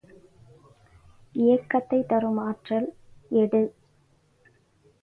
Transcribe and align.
இயக்கத்தைத் 1.35 2.07
தரும் 2.07 2.37
ஆற்றல், 2.37 2.89
எ 3.31 3.45
டு. 3.45 3.61